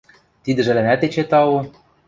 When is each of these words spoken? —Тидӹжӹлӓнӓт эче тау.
—Тидӹжӹлӓнӓт 0.43 1.01
эче 1.05 1.23
тау. 1.29 1.51